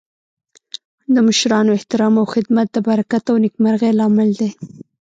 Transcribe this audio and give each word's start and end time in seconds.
د 1.13 1.15
مشرانو 1.27 1.75
احترام 1.77 2.13
او 2.21 2.25
خدمت 2.33 2.67
د 2.71 2.77
برکت 2.87 3.23
او 3.31 3.37
نیکمرغۍ 3.43 3.91
لامل 3.99 4.29
دی. 4.39 4.49